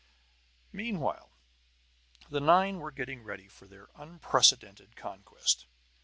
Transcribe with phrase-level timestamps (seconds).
[0.71, 1.31] Meanwhile
[2.27, 5.67] the nine were getting ready for their unprecedented conquest.